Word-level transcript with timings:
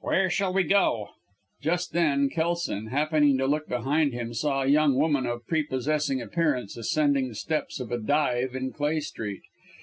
"Where 0.00 0.30
shall 0.30 0.50
we 0.54 0.62
go?" 0.62 1.10
Just 1.60 1.92
then, 1.92 2.30
Kelson, 2.30 2.86
happening 2.86 3.36
to 3.36 3.46
look 3.46 3.68
behind 3.68 4.14
him, 4.14 4.32
saw 4.32 4.62
a 4.62 4.66
young 4.66 4.94
woman 4.94 5.26
of 5.26 5.46
prepossessing 5.46 6.22
appearance 6.22 6.78
ascending 6.78 7.28
the 7.28 7.34
steps 7.34 7.80
of 7.80 7.92
a 7.92 7.98
dive 7.98 8.54
in 8.56 8.72
Clay 8.72 9.00
Street. 9.00 9.42